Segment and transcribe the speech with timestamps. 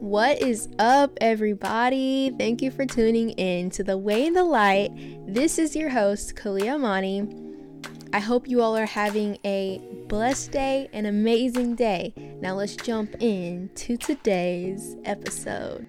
[0.00, 2.30] What is up, everybody?
[2.38, 4.92] Thank you for tuning in to The Way and the Light.
[5.26, 8.06] This is your host, Caliyah Amanie.
[8.12, 12.14] I hope you all are having a blessed day, an amazing day.
[12.40, 15.88] Now, let's jump in to today's episode.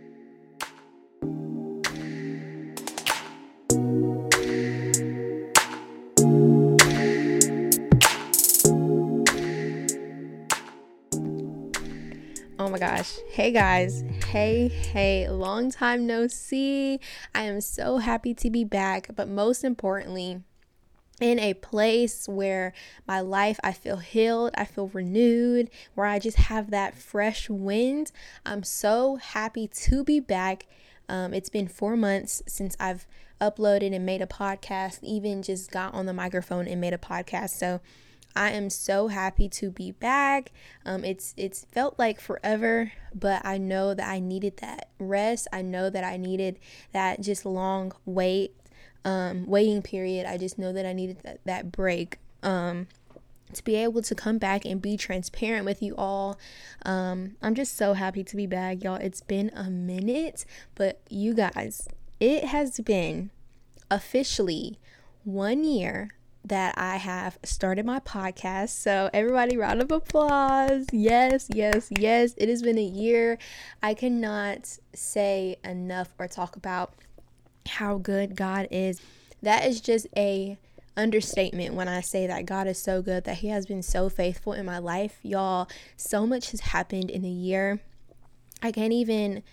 [12.95, 13.19] Gosh.
[13.29, 14.03] Hey guys.
[14.27, 15.29] Hey, hey.
[15.29, 16.99] Long time no see.
[17.35, 20.41] I am so happy to be back, but most importantly,
[21.21, 22.73] in a place where
[23.07, 28.11] my life I feel healed, I feel renewed, where I just have that fresh wind.
[28.43, 30.65] I'm so happy to be back.
[31.07, 33.05] Um, it's been four months since I've
[33.39, 37.51] uploaded and made a podcast, even just got on the microphone and made a podcast.
[37.51, 37.81] So
[38.35, 40.51] I am so happy to be back.
[40.85, 45.47] Um, it's it's felt like forever, but I know that I needed that rest.
[45.51, 46.59] I know that I needed
[46.93, 48.55] that just long wait,
[49.03, 50.25] um, waiting period.
[50.25, 52.17] I just know that I needed that, that break.
[52.43, 52.87] Um,
[53.53, 56.37] to be able to come back and be transparent with you all.
[56.85, 58.95] Um, I'm just so happy to be back, y'all.
[58.95, 60.45] It's been a minute,
[60.75, 61.87] but you guys,
[62.19, 63.31] it has been
[63.89, 64.77] officially
[65.23, 66.11] one year
[66.45, 68.69] that I have started my podcast.
[68.69, 70.87] So, everybody, round of applause.
[70.91, 72.33] Yes, yes, yes.
[72.37, 73.37] It has been a year.
[73.83, 76.93] I cannot say enough or talk about
[77.67, 79.01] how good God is.
[79.41, 80.57] That is just a
[80.97, 84.53] understatement when I say that God is so good, that He has been so faithful
[84.53, 85.19] in my life.
[85.23, 87.79] Y'all, so much has happened in a year.
[88.61, 89.43] I can't even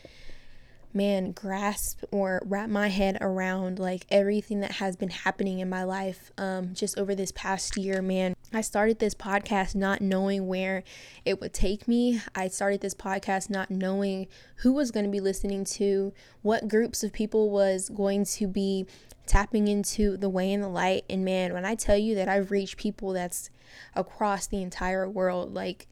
[0.96, 5.84] man grasp or wrap my head around like everything that has been happening in my
[5.84, 8.34] life um, just over this past year man.
[8.52, 10.82] I started this podcast not knowing where
[11.24, 12.20] it would take me.
[12.34, 17.04] I started this podcast not knowing who was going to be listening to what groups
[17.04, 18.86] of people was going to be
[19.26, 21.04] tapping into the way and the light.
[21.10, 23.50] And man when i tell you that i've reached people that's
[23.94, 25.86] across the entire world like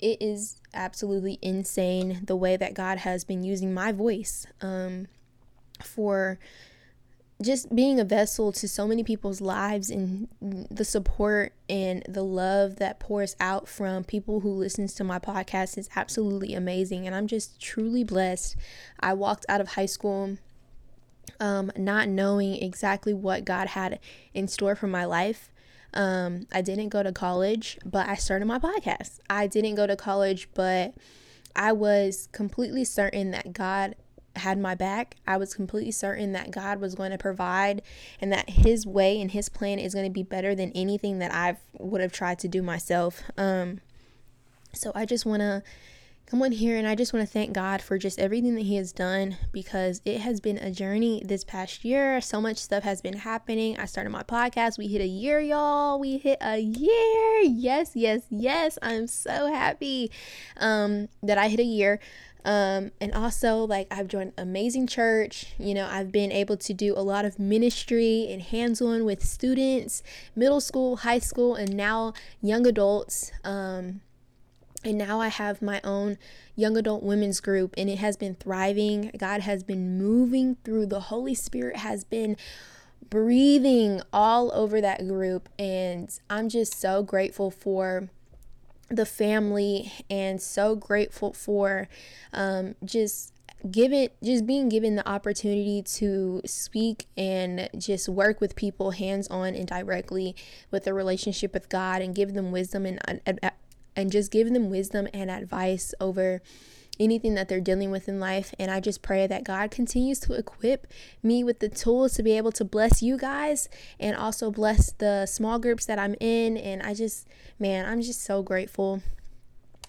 [0.00, 5.06] it is absolutely insane the way that God has been using my voice um,
[5.82, 6.38] for
[7.42, 12.76] just being a vessel to so many people's lives and the support and the love
[12.76, 17.26] that pours out from people who listens to my podcast is absolutely amazing and I'm
[17.26, 18.56] just truly blessed.
[19.00, 20.38] I walked out of high school
[21.38, 23.98] um, not knowing exactly what God had
[24.32, 25.50] in store for my life
[25.96, 29.18] um, I didn't go to college, but I started my podcast.
[29.28, 30.94] I didn't go to college, but
[31.56, 33.96] I was completely certain that God
[34.36, 35.16] had my back.
[35.26, 37.80] I was completely certain that God was going to provide
[38.20, 41.32] and that his way and his plan is going to be better than anything that
[41.32, 43.22] I would have tried to do myself.
[43.38, 43.80] Um,
[44.74, 45.62] so I just want to
[46.26, 48.76] come on here and I just want to thank God for just everything that He
[48.76, 52.20] has done because it has been a journey this past year.
[52.20, 53.78] So much stuff has been happening.
[53.78, 54.76] I started my podcast.
[54.76, 56.00] We hit a year, y'all.
[56.00, 57.40] We hit a year.
[57.42, 58.76] Yes, yes, yes.
[58.82, 60.10] I'm so happy
[60.56, 62.00] um, that I hit a year.
[62.44, 65.54] Um, and also, like, I've joined amazing church.
[65.58, 69.24] You know, I've been able to do a lot of ministry and hands on with
[69.24, 70.02] students,
[70.36, 73.32] middle school, high school, and now young adults.
[73.42, 74.00] Um,
[74.84, 76.18] and now I have my own
[76.54, 79.10] young adult women's group, and it has been thriving.
[79.18, 82.36] God has been moving through, the Holy Spirit has been
[83.10, 85.48] breathing all over that group.
[85.58, 88.08] And I'm just so grateful for
[88.88, 91.88] the family and so grateful for
[92.32, 93.32] um, just
[93.70, 99.54] given just being given the opportunity to speak and just work with people hands on
[99.54, 100.36] and directly
[100.70, 103.00] with the relationship with God and give them wisdom and
[103.96, 106.42] and just give them wisdom and advice over
[106.98, 108.54] anything that they're dealing with in life.
[108.58, 110.86] And I just pray that God continues to equip
[111.22, 113.68] me with the tools to be able to bless you guys
[113.98, 116.56] and also bless the small groups that I'm in.
[116.56, 117.26] And I just,
[117.58, 119.02] man, I'm just so grateful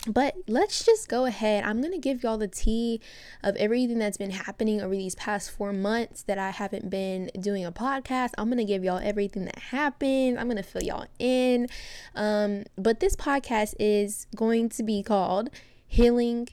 [0.07, 1.63] but let's just go ahead.
[1.65, 3.01] I'm going to give y'all the tea
[3.43, 7.65] of everything that's been happening over these past four months that I haven't been doing
[7.65, 8.31] a podcast.
[8.37, 10.39] I'm going to give y'all everything that happened.
[10.39, 11.67] I'm going to fill y'all in.
[12.15, 15.49] Um, but this podcast is going to be called
[15.85, 16.47] Healing.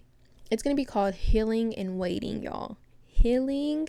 [0.51, 2.77] It's going to be called Healing and Waiting, y'all.
[3.07, 3.89] Healing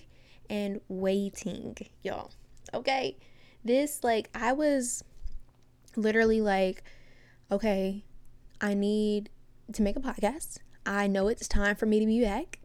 [0.49, 2.31] and Waiting, y'all.
[2.73, 3.17] Okay.
[3.63, 5.03] This, like, I was
[5.95, 6.83] literally like,
[7.51, 8.03] okay,
[8.61, 9.29] I need
[9.73, 10.57] to make a podcast.
[10.85, 12.59] I know it's time for me to be back,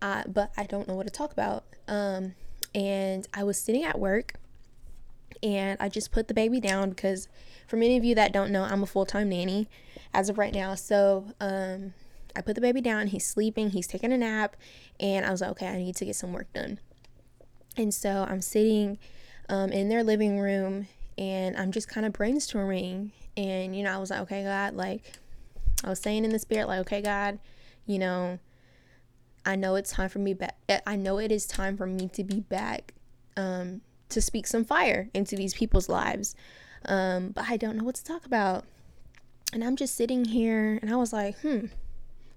[0.00, 1.64] uh, but I don't know what to talk about.
[1.88, 2.34] Um,
[2.74, 4.34] and I was sitting at work
[5.42, 7.28] and I just put the baby down because,
[7.66, 9.68] for many of you that don't know, I'm a full time nanny
[10.12, 10.74] as of right now.
[10.74, 11.94] So, um,
[12.34, 14.56] I put the baby down, he's sleeping, he's taking a nap,
[14.98, 16.78] and I was like, okay, I need to get some work done.
[17.76, 18.98] And so I'm sitting
[19.48, 20.88] um, in their living room
[21.18, 23.10] and I'm just kind of brainstorming.
[23.36, 25.12] And, you know, I was like, okay, God, like,
[25.84, 27.38] I was saying in the spirit, like, okay, God,
[27.86, 28.38] you know,
[29.44, 30.56] I know it's time for me back.
[30.68, 32.94] Eh, I know it is time for me to be back
[33.36, 33.80] um,
[34.10, 36.34] to speak some fire into these people's lives.
[36.84, 38.64] Um, but I don't know what to talk about.
[39.52, 41.66] And I'm just sitting here and I was like, hmm,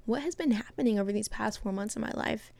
[0.05, 2.51] what has been happening over these past four months of my life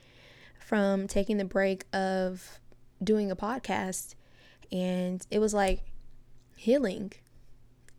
[0.60, 2.60] from taking the break of
[3.04, 4.16] doing a podcast?
[4.72, 5.84] And it was like
[6.56, 7.14] healing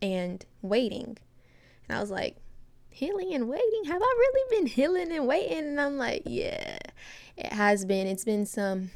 [0.00, 1.18] and waiting.
[1.88, 2.36] And I was like,
[2.96, 3.84] healing and waiting?
[3.86, 5.58] Have I really been healing and waiting?
[5.58, 6.78] And I'm like, yeah,
[7.36, 8.06] it has been.
[8.06, 8.90] It's been some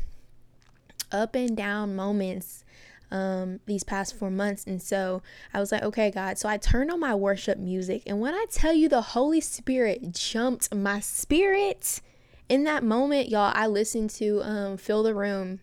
[1.12, 2.64] up and down moments
[3.10, 4.64] um, these past four months.
[4.66, 6.38] And so I was like, okay, God.
[6.38, 8.02] So I turned on my worship music.
[8.06, 12.00] And when I tell you the Holy Spirit jumped my spirit
[12.48, 15.60] in that moment, y'all, I listened to um, Fill the Room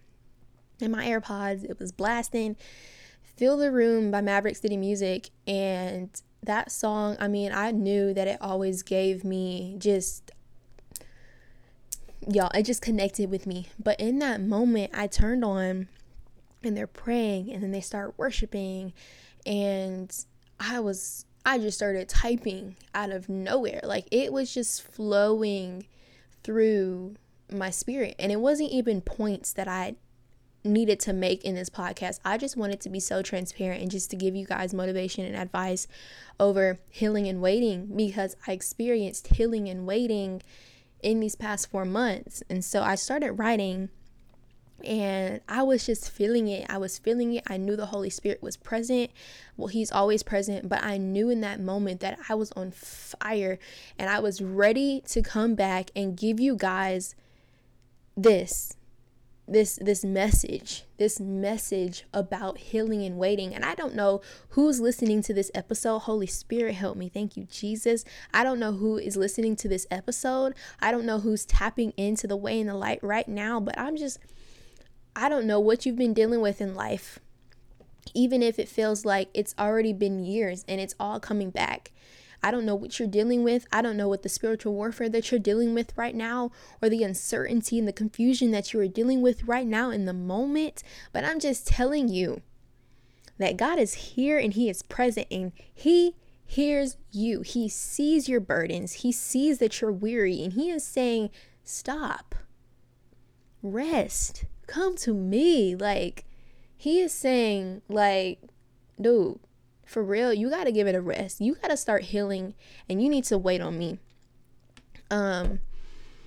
[0.79, 1.63] in my AirPods.
[1.63, 2.55] It was blasting.
[3.23, 5.31] Fill the Room by Maverick City Music.
[5.47, 6.09] And
[6.43, 10.31] that song, I mean, I knew that it always gave me just
[12.27, 13.67] y'all, it just connected with me.
[13.79, 15.87] But in that moment, I turned on
[16.63, 18.93] and they're praying and then they start worshiping
[19.45, 20.13] and
[20.59, 23.79] I was I just started typing out of nowhere.
[23.83, 25.87] Like it was just flowing
[26.43, 27.15] through
[27.51, 29.95] my spirit and it wasn't even points that I
[30.67, 32.19] needed to make in this podcast.
[32.23, 35.35] I just wanted to be so transparent and just to give you guys motivation and
[35.35, 35.87] advice
[36.39, 40.41] over healing and waiting because I experienced healing and waiting
[41.01, 42.43] in these past 4 months.
[42.49, 43.89] And so I started writing
[44.83, 46.65] and I was just feeling it.
[46.69, 47.43] I was feeling it.
[47.47, 49.09] I knew the Holy Spirit was present.
[49.55, 53.57] Well, He's always present, but I knew in that moment that I was on fire
[53.97, 57.15] and I was ready to come back and give you guys
[58.15, 58.75] this
[59.47, 63.53] this this message this message about healing and waiting.
[63.53, 65.99] And i don't know who's listening to this episode.
[65.99, 67.09] Holy spirit help me.
[67.09, 68.03] Thank you jesus.
[68.33, 70.53] I don't know who is listening to this episode.
[70.81, 73.95] I don't know who's tapping into the way and the light right now but i'm
[73.95, 74.19] just
[75.19, 77.17] I don't know what you've been dealing with in life,
[78.13, 81.91] even if it feels like it's already been years and it's all coming back.
[82.43, 83.67] I don't know what you're dealing with.
[83.71, 86.51] I don't know what the spiritual warfare that you're dealing with right now
[86.81, 90.13] or the uncertainty and the confusion that you are dealing with right now in the
[90.13, 90.83] moment.
[91.11, 92.41] But I'm just telling you
[93.37, 97.41] that God is here and He is present and He hears you.
[97.41, 98.93] He sees your burdens.
[98.93, 101.29] He sees that you're weary and He is saying,
[101.63, 102.35] Stop,
[103.61, 105.75] rest come to me.
[105.75, 106.25] Like,
[106.75, 108.39] he is saying, like,
[109.01, 109.39] dude,
[109.87, 111.41] for real, you got to give it a rest.
[111.41, 112.53] You got to start healing
[112.89, 113.99] and you need to wait on me.
[115.09, 115.59] Um,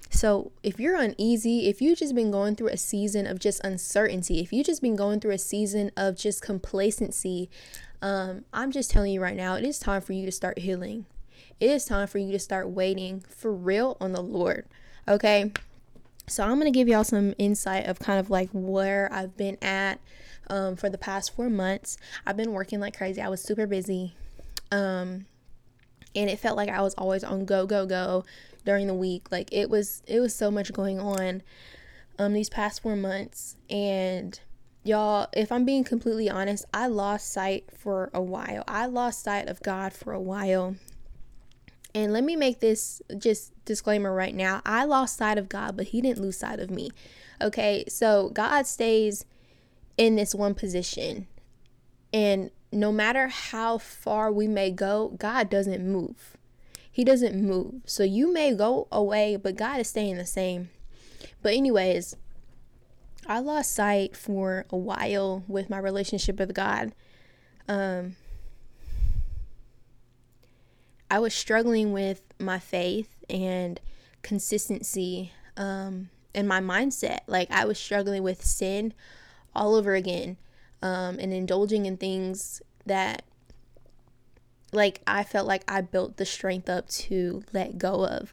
[0.09, 4.41] so if you're uneasy, if you've just been going through a season of just uncertainty,
[4.41, 7.49] if you've just been going through a season of just complacency,
[8.03, 11.07] um, I'm just telling you right now, it is time for you to start healing.
[11.61, 14.67] It is time for you to start waiting for real on the Lord.
[15.07, 15.53] Okay.
[16.27, 19.59] So I'm going to give y'all some insight of kind of like where I've been
[19.63, 20.01] at
[20.51, 21.97] um, for the past four months.
[22.27, 23.23] I've been working like crazy.
[23.23, 24.15] I was super busy.
[24.71, 25.27] Um,
[26.15, 28.25] and it felt like I was always on go, go, go
[28.67, 29.31] during the week.
[29.31, 31.43] Like it was, it was so much going on
[32.19, 33.57] um, these past four months.
[33.71, 34.39] And
[34.83, 38.65] y'all, if I'm being completely honest, I lost sight for a while.
[38.67, 40.75] I lost sight of God for a while.
[41.95, 44.63] And let me make this just disclaimer right now.
[44.65, 46.91] I lost sight of God, but He didn't lose sight of me.
[47.41, 49.25] Okay, so God stays
[49.97, 51.27] in this one position.
[52.13, 56.37] And no matter how far we may go, God doesn't move.
[56.91, 57.83] He doesn't move.
[57.87, 60.71] So you may go away, but God is staying the same.
[61.43, 62.17] But, anyways,
[63.27, 66.93] I lost sight for a while with my relationship with God.
[67.69, 68.17] Um,
[71.11, 73.81] I was struggling with my faith and
[74.23, 77.21] consistency um, and my mindset.
[77.27, 78.95] Like I was struggling with sin
[79.61, 80.39] all over again
[80.83, 83.23] um, and indulging in things that
[84.73, 88.33] like I felt like I built the strength up to let go of.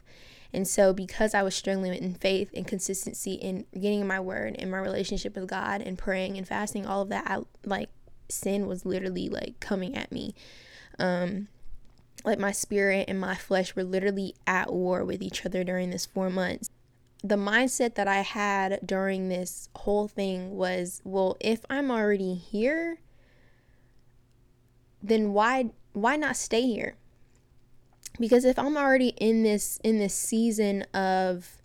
[0.52, 4.56] And so because I was struggling in faith and consistency in getting in my word
[4.58, 7.90] and my relationship with God and praying and fasting, all of that, I like
[8.30, 10.34] sin was literally like coming at me.
[10.98, 11.48] Um,
[12.24, 16.06] like my spirit and my flesh were literally at war with each other during this
[16.06, 16.70] four months.
[17.24, 22.98] The mindset that I had during this whole thing was, well, if I'm already here,
[25.02, 26.96] then why why not stay here?
[28.18, 31.62] because if I'm already in this in this season of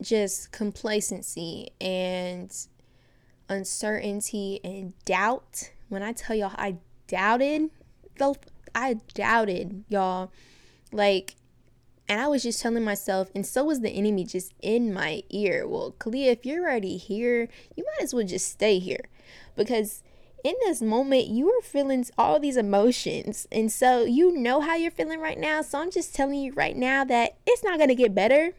[0.00, 2.54] just complacency and
[3.48, 6.76] uncertainty and doubt, when I tell y'all I
[7.08, 7.70] doubted,
[8.74, 10.30] I doubted y'all
[10.92, 11.34] like
[12.08, 15.66] and I was just telling myself, and so was the enemy just in my ear.
[15.68, 19.04] Well, Caliyah, if you're already here, you might as well just stay here.
[19.56, 20.02] Because
[20.42, 23.46] in this moment, you are feeling all these emotions.
[23.52, 25.60] And so you know how you're feeling right now.
[25.62, 28.52] So I'm just telling you right now that it's not going to get better.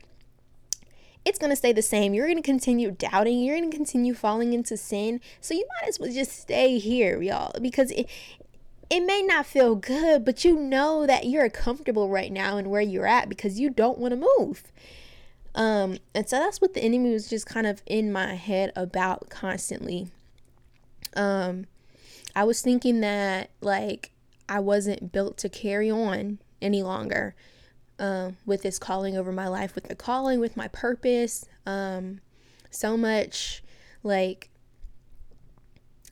[1.25, 2.13] It's going to stay the same.
[2.13, 3.39] You're going to continue doubting.
[3.39, 5.21] You're going to continue falling into sin.
[5.41, 7.51] So you might as well just stay here, y'all.
[7.61, 7.91] Because
[8.89, 12.81] it may not feel good, but you know that you're comfortable right now and where
[12.81, 14.63] you're at because you don't want to move.
[15.55, 19.29] Um, and so that's what the enemy was just kind of in my head about
[19.29, 20.07] constantly.
[21.15, 21.65] Um,
[22.35, 24.11] I was thinking that like
[24.47, 27.35] I wasn't built to carry on any longer
[27.99, 31.45] um, with this calling over my life, with the calling, with my purpose.
[31.65, 32.21] Um,
[32.71, 33.63] so much
[34.03, 34.49] like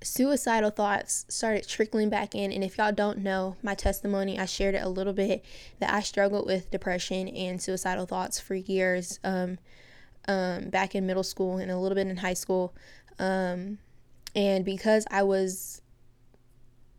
[0.04, 2.52] suicidal thoughts started trickling back in.
[2.52, 5.44] And if y'all don't know my testimony, I shared it a little bit
[5.80, 9.58] that I struggled with depression and suicidal thoughts for years um,
[10.28, 12.74] um, back in middle school and a little bit in high school.
[13.20, 13.80] Um,
[14.36, 15.82] and because I was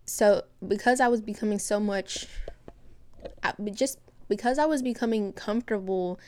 [0.06, 2.26] so, because I was becoming so much,
[3.72, 6.18] just because I was becoming comfortable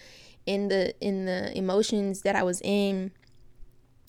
[0.46, 3.12] in the in the emotions that I was in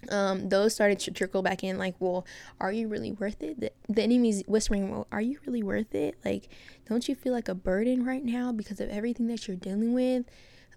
[0.10, 2.26] um, those started to trickle back in like well
[2.60, 3.60] are you really worth it?
[3.60, 6.18] The, the enemy's whispering well are you really worth it?
[6.26, 6.50] Like
[6.88, 10.26] don't you feel like a burden right now because of everything that you're dealing with?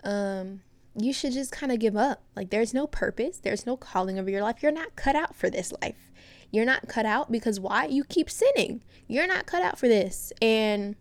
[0.02, 0.60] Um,
[0.96, 2.22] you should just kind of give up.
[2.36, 3.38] Like there's no purpose.
[3.38, 4.62] There's no calling over your life.
[4.62, 6.12] You're not cut out for this life.
[6.50, 7.86] You're not cut out because why?
[7.86, 8.82] You keep sinning.
[9.08, 10.32] You're not cut out for this.
[10.40, 10.94] And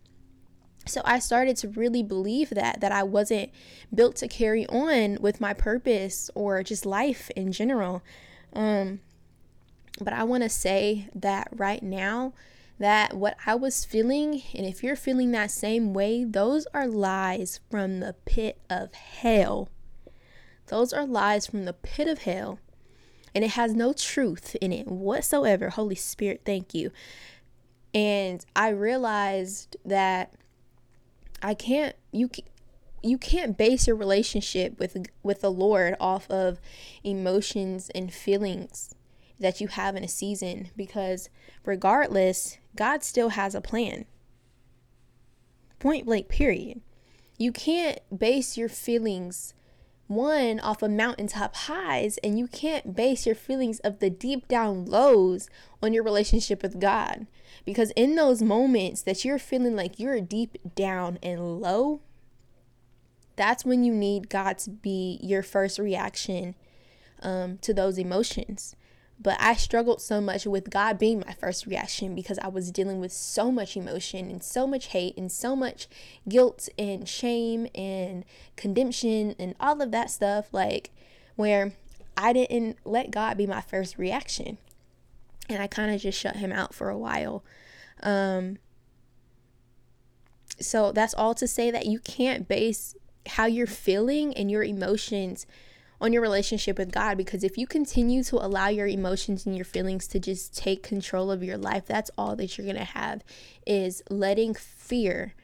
[0.86, 3.50] so I started to really believe that that I wasn't
[3.94, 8.02] built to carry on with my purpose or just life in general.
[8.52, 9.00] Um,
[10.00, 12.32] but I want to say that right now
[12.78, 17.60] that what I was feeling and if you're feeling that same way, those are lies
[17.70, 19.68] from the pit of hell.
[20.66, 22.58] Those are lies from the pit of hell.
[23.34, 25.70] And it has no truth in it whatsoever.
[25.70, 26.90] Holy Spirit, thank you.
[27.92, 30.34] And I realized that
[31.44, 32.30] I can't you
[33.02, 36.58] you can't base your relationship with with the Lord off of
[37.04, 38.94] emotions and feelings
[39.38, 41.28] that you have in a season because
[41.66, 44.06] regardless, God still has a plan.
[45.80, 46.80] Point blank period.
[47.36, 49.52] You can't base your feelings
[50.06, 54.86] one off of mountaintop highs and you can't base your feelings of the deep down
[54.86, 55.50] lows
[55.82, 57.26] on your relationship with God
[57.64, 62.00] because in those moments that you're feeling like you're deep down and low
[63.36, 66.54] that's when you need God to be your first reaction
[67.22, 68.76] um, to those emotions
[69.20, 73.00] but I struggled so much with God being my first reaction because I was dealing
[73.00, 75.88] with so much emotion and so much hate and so much
[76.28, 78.24] guilt and shame and
[78.56, 80.48] condemnation and all of that stuff.
[80.52, 80.90] Like,
[81.36, 81.72] where
[82.16, 84.58] I didn't let God be my first reaction.
[85.48, 87.44] And I kind of just shut him out for a while.
[88.02, 88.58] Um,
[90.60, 92.94] so that's all to say that you can't base
[93.26, 95.46] how you're feeling and your emotions
[96.00, 99.64] on your relationship with God because if you continue to allow your emotions and your
[99.64, 103.24] feelings to just take control of your life, that's all that you're going to have
[103.66, 105.34] is letting fear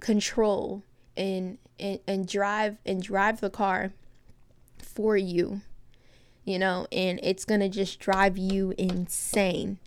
[0.00, 0.82] control
[1.16, 3.92] and, and and drive and drive the car
[4.78, 5.62] for you.
[6.48, 9.78] You know, and it's going to just drive you insane.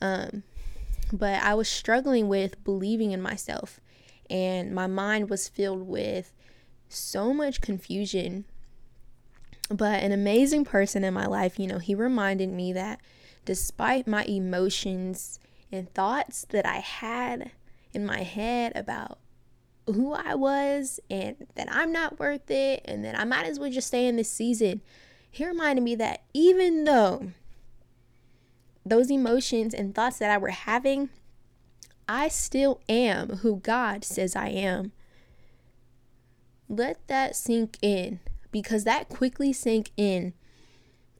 [0.00, 0.42] Um
[1.12, 3.80] but I was struggling with believing in myself
[4.28, 6.32] and my mind was filled with
[6.88, 8.44] so much confusion.
[9.70, 13.00] But an amazing person in my life, you know, he reminded me that
[13.44, 15.38] despite my emotions
[15.72, 17.52] and thoughts that I had
[17.92, 19.18] in my head about
[19.86, 23.70] who I was and that I'm not worth it and that I might as well
[23.70, 24.82] just stay in this season,
[25.34, 27.32] he reminded me that even though
[28.86, 31.08] those emotions and thoughts that I were having,
[32.08, 34.92] I still am who God says I am.
[36.68, 38.20] Let that sink in
[38.52, 40.34] because that quickly sank in.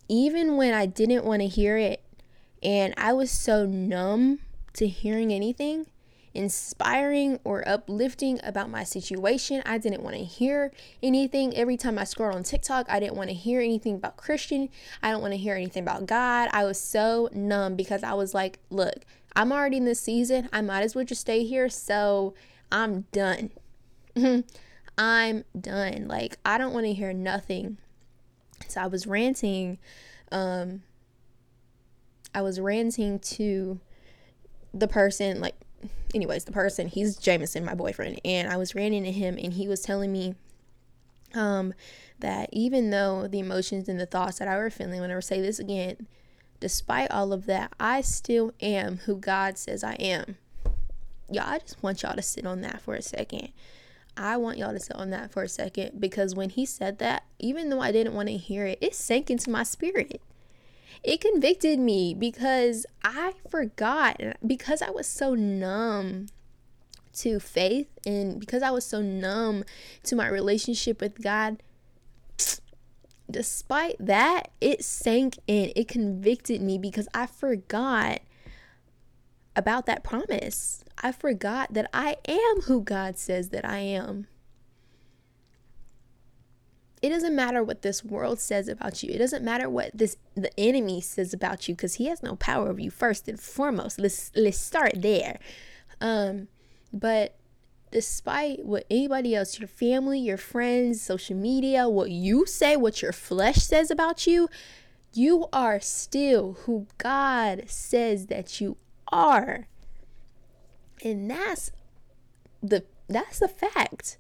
[0.09, 2.05] Even when I didn't want to hear it
[2.63, 4.39] and I was so numb
[4.75, 5.87] to hearing anything
[6.35, 9.63] inspiring or uplifting about my situation.
[9.65, 10.73] I didn't want to hear
[11.03, 11.57] anything.
[11.57, 14.69] Every time I scrolled on TikTok, I didn't want to hear anything about Christian.
[15.03, 16.51] I don't want to hear anything about God.
[16.53, 19.05] I was so numb because I was like, look,
[19.37, 20.49] I'm already in this season.
[20.53, 21.69] I might as well just stay here.
[21.69, 22.35] So
[22.71, 23.51] I'm done.
[24.99, 26.07] I'm done.
[26.09, 27.79] Like, I don't want to hear nothing.
[28.69, 29.79] So I was ranting.
[30.33, 30.83] Um,
[32.35, 33.81] I was ranting to
[34.73, 35.55] the person, like,
[36.15, 39.69] anyways, the person, he's Jameson, my boyfriend, and I was ranting to him, and he
[39.69, 40.35] was telling me
[41.35, 41.75] um,
[42.21, 45.41] that even though the emotions and the thoughts that I were feeling, whenever I say
[45.41, 46.07] this again,
[46.61, 50.37] despite all of that, I still am who God says I am.
[51.31, 53.49] Y'all, I just want y'all to sit on that for a second.
[54.17, 57.25] I want y'all to sit on that for a second because when he said that,
[57.39, 60.21] even though I didn't want to hear it, it sank into my spirit.
[61.03, 66.29] It convicted me because I forgot, because I was so numb
[67.15, 69.65] to faith and because I was so numb
[70.05, 71.63] to my relationship with God.
[73.31, 75.73] Despite that, it sank in.
[75.75, 78.21] It convicted me because I forgot
[79.57, 80.85] about that promise.
[81.03, 84.27] I forgot that I am who God says that I am.
[87.05, 89.13] It doesn't matter what this world says about you.
[89.13, 92.71] It doesn't matter what this the enemy says about you because he has no power
[92.71, 93.99] over you first and foremost.
[93.99, 95.39] Let's let's start there.
[96.01, 96.49] Um
[96.95, 97.37] but
[97.93, 103.13] despite what anybody else, your family, your friends, social media, what you say, what your
[103.13, 104.49] flesh says about you,
[105.13, 109.69] you are still who God says that you are.
[111.05, 111.71] And that's
[112.63, 114.17] the that's a fact.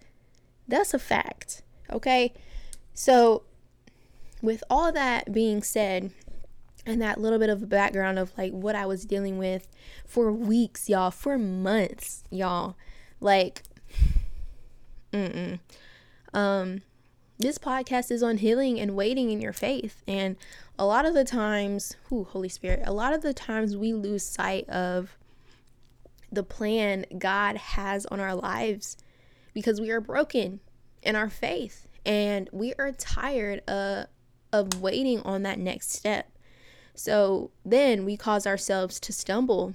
[0.69, 1.62] That's a fact.
[1.91, 2.35] Okay?
[2.95, 3.43] So
[4.41, 6.13] with all that being said,
[6.87, 9.69] and that little bit of background of like what I was dealing with
[10.07, 12.77] for weeks, y'all, for months, y'all.
[13.21, 13.63] Like
[15.13, 15.59] mm
[16.33, 16.83] Um
[17.39, 20.03] this podcast is on healing and waiting in your faith.
[20.07, 20.37] And
[20.79, 24.25] a lot of the times, who Holy Spirit, a lot of the times we lose
[24.25, 25.17] sight of
[26.31, 28.97] the plan God has on our lives
[29.53, 30.61] because we are broken
[31.03, 34.07] in our faith and we are tired of,
[34.53, 36.31] of waiting on that next step.
[36.95, 39.75] So then we cause ourselves to stumble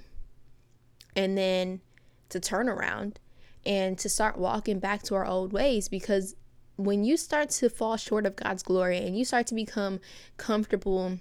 [1.16, 1.82] and then
[2.30, 3.20] to turn around
[3.66, 6.36] and to start walking back to our old ways because
[6.78, 10.00] when you start to fall short of God's glory and you start to become
[10.38, 11.20] comfortable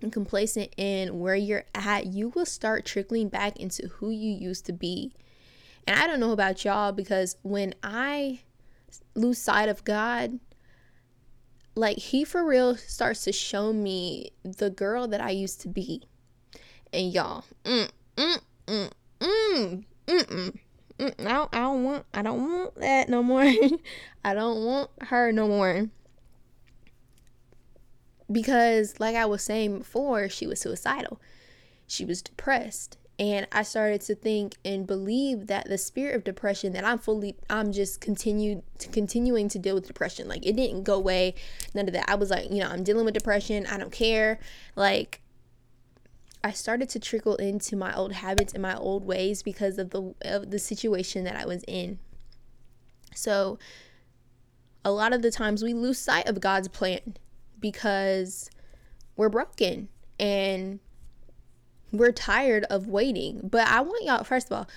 [0.00, 4.66] and complacent in where you're at, you will start trickling back into who you used
[4.66, 5.12] to be.
[5.86, 8.40] And I don't know about y'all because when I
[9.14, 10.38] lose sight of God,
[11.74, 16.02] like he for real starts to show me the girl that I used to be.
[16.92, 20.58] And y'all, mm, mm, mm, mm, mm, mm.
[20.98, 23.42] Mm, I don't, I don't want I don't want that no more.
[24.24, 25.88] I don't want her no more.
[28.30, 31.20] Because like I was saying before, she was suicidal.
[31.86, 36.72] She was depressed and i started to think and believe that the spirit of depression
[36.72, 40.28] that i'm fully i'm just continued to continuing to deal with depression.
[40.28, 41.34] Like it didn't go away
[41.74, 42.08] none of that.
[42.08, 43.66] I was like you know i'm dealing with depression.
[43.66, 44.38] I don't care.
[44.76, 45.20] Like
[46.42, 50.14] i started to trickle into my old habits and my old ways because of the
[50.22, 51.98] of the situation that i was in.
[53.14, 53.58] So
[54.84, 57.16] a lot of the times we lose sight of god's plan
[57.60, 58.50] because
[59.16, 60.80] we're broken and
[61.98, 63.40] we're tired of waiting.
[63.42, 64.68] But I want y'all, first of all,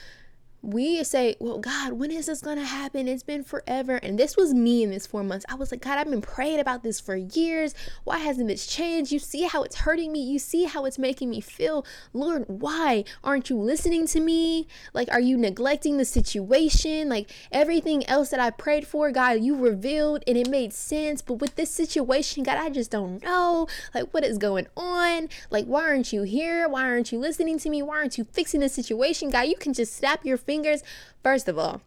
[0.62, 3.08] we say, well, God, when is this going to happen?
[3.08, 3.98] It's been forever.
[3.98, 5.46] And this was me in this four months.
[5.48, 7.76] I was like, God, I've been praying about this for years.
[8.04, 9.12] Why hasn't this changed?
[9.12, 10.22] You see how it's hurting me.
[10.22, 11.86] You see how it's making me feel.
[12.12, 14.68] Lord, why aren't you listening to me?
[14.94, 17.08] Like, are you neglecting the situation?
[17.08, 21.22] Like, everything else that I prayed for, God, you revealed and it made sense.
[21.22, 23.68] But with this situation, God, I just don't know.
[23.94, 25.30] Like, what is going on?
[25.52, 26.68] Like, why aren't you here?
[26.68, 27.84] Why aren't you listening to me?
[27.84, 29.30] Why aren't you fixing the situation?
[29.30, 30.82] God, you can just snap your fingers.
[31.22, 31.82] First of all,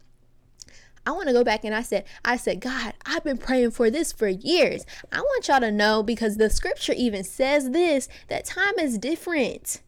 [1.05, 3.89] I want to go back and I said, I said, God, I've been praying for
[3.89, 4.85] this for years.
[5.11, 9.81] I want y'all to know because the scripture even says this that time is different.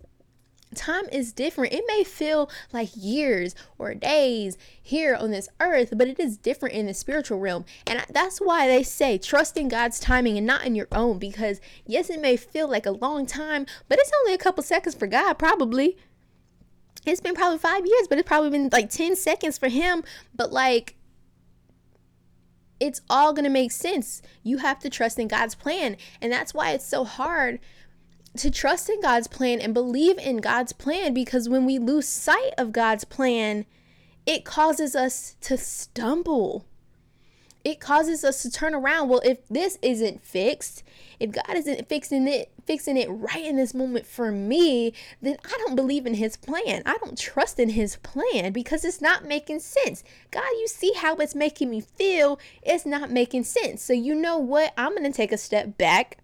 [0.73, 1.71] Time is different.
[1.71, 6.73] It may feel like years or days here on this earth, but it is different
[6.73, 7.65] in the spiritual realm.
[7.85, 11.61] And that's why they say trust in God's timing and not in your own because
[11.85, 15.05] yes, it may feel like a long time, but it's only a couple seconds for
[15.05, 15.95] God, probably
[17.05, 20.03] it's been probably five years, but it's probably been like 10 seconds for him.
[20.35, 20.95] But like,
[22.79, 24.21] it's all going to make sense.
[24.43, 25.97] You have to trust in God's plan.
[26.21, 27.59] And that's why it's so hard
[28.37, 32.53] to trust in God's plan and believe in God's plan because when we lose sight
[32.57, 33.65] of God's plan,
[34.25, 36.65] it causes us to stumble.
[37.63, 39.07] It causes us to turn around.
[39.07, 40.83] Well, if this isn't fixed,
[41.19, 45.57] if God isn't fixing it, fixing it right in this moment for me, then I
[45.59, 46.83] don't believe in his plan.
[46.85, 50.03] I don't trust in his plan because it's not making sense.
[50.31, 52.37] God, you see how it's making me feel.
[52.61, 53.81] It's not making sense.
[53.81, 54.73] So you know what?
[54.77, 56.17] I'm going to take a step back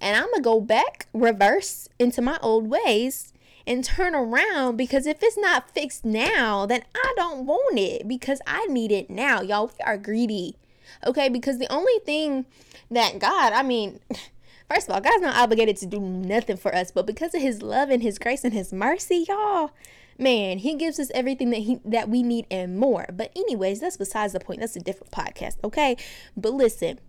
[0.00, 3.34] and I'm going to go back reverse into my old ways
[3.66, 8.40] and turn around because if it's not fixed now, then I don't want it because
[8.46, 9.40] I need it now.
[9.40, 10.56] Y'all, we are greedy.
[11.06, 12.46] Okay, because the only thing
[12.90, 14.00] that God, I mean,
[14.70, 17.62] first of all, God's not obligated to do nothing for us, but because of his
[17.62, 19.72] love and his grace and his mercy, y'all,
[20.18, 23.06] man, he gives us everything that he that we need and more.
[23.12, 24.60] But anyways, that's besides the point.
[24.60, 25.96] That's a different podcast, okay?
[26.36, 27.00] But listen,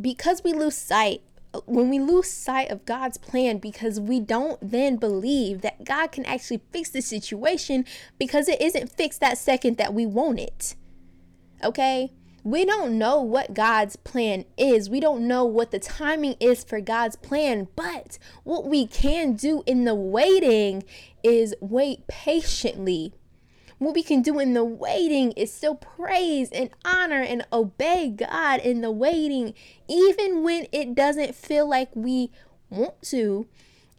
[0.00, 1.22] because we lose sight
[1.66, 6.24] when we lose sight of God's plan because we don't then believe that God can
[6.24, 7.84] actually fix the situation
[8.18, 10.74] because it isn't fixed that second that we want it.
[11.62, 12.12] Okay?
[12.44, 14.90] We don't know what God's plan is.
[14.90, 17.68] We don't know what the timing is for God's plan.
[17.76, 20.82] But what we can do in the waiting
[21.22, 23.12] is wait patiently
[23.84, 28.60] what we can do in the waiting is still praise and honor and obey God
[28.60, 29.54] in the waiting,
[29.88, 32.30] even when it doesn't feel like we
[32.70, 33.46] want to,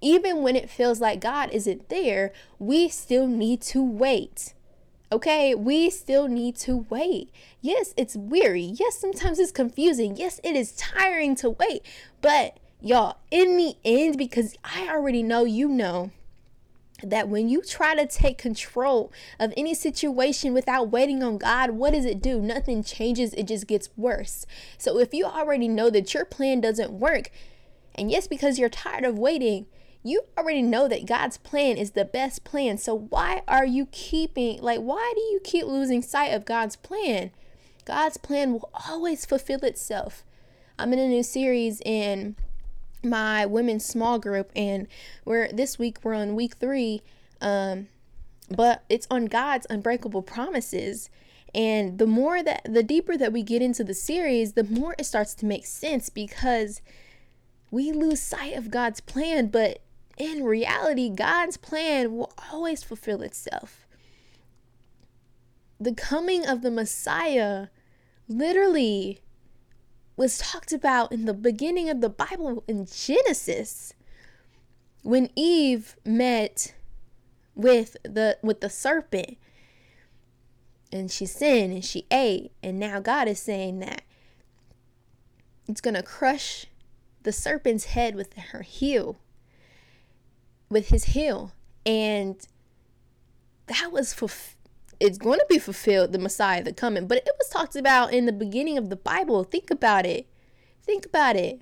[0.01, 4.53] even when it feels like God isn't there, we still need to wait.
[5.11, 7.29] Okay, we still need to wait.
[7.61, 8.63] Yes, it's weary.
[8.63, 10.17] Yes, sometimes it's confusing.
[10.17, 11.85] Yes, it is tiring to wait.
[12.21, 16.11] But y'all, in the end, because I already know you know
[17.03, 21.93] that when you try to take control of any situation without waiting on God, what
[21.93, 22.41] does it do?
[22.41, 24.45] Nothing changes, it just gets worse.
[24.77, 27.29] So if you already know that your plan doesn't work,
[27.95, 29.67] and yes, because you're tired of waiting,
[30.03, 32.77] you already know that God's plan is the best plan.
[32.77, 37.31] So why are you keeping, like, why do you keep losing sight of God's plan?
[37.85, 40.23] God's plan will always fulfill itself.
[40.77, 42.35] I'm in a new series and
[43.03, 44.87] my women's small group and
[45.25, 47.01] we're this week we're on week three
[47.41, 47.87] um
[48.49, 51.09] but it's on god's unbreakable promises.
[51.55, 55.05] And the more that the deeper that we get into the series the more it
[55.05, 56.81] starts to make sense because
[57.69, 59.79] we lose sight of god's plan but
[60.17, 63.87] in reality god's plan will always fulfill itself.
[65.79, 67.67] The coming of the messiah
[68.27, 69.19] literally
[70.15, 73.93] was talked about in the beginning of the Bible in Genesis
[75.02, 76.73] when Eve met
[77.56, 79.38] with the with the serpent
[80.91, 84.04] and she sinned and she ate and now God is saying that
[85.67, 86.65] it's going to crush
[87.23, 89.17] the serpent's head with her heel
[90.73, 91.54] with his heel.
[91.86, 92.36] And
[93.67, 94.52] that was fulfilled
[95.03, 97.07] it's going to be fulfilled, the Messiah, the coming.
[97.07, 99.43] But it was talked about in the beginning of the Bible.
[99.43, 100.27] Think about it.
[100.81, 101.59] Think about it.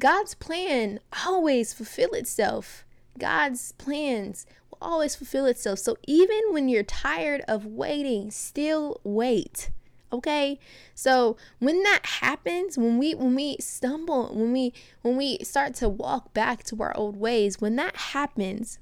[0.00, 2.84] God's plan always fulfill itself.
[3.16, 5.78] God's plans will always fulfill itself.
[5.78, 9.70] So even when you're tired of waiting, still wait.
[10.12, 10.58] Okay?
[10.92, 14.72] So when that happens, when we when we stumble, when we
[15.02, 18.80] when we start to walk back to our old ways, when that happens,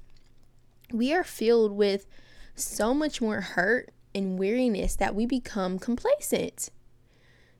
[0.91, 2.07] we are filled with
[2.55, 6.69] so much more hurt and weariness that we become complacent.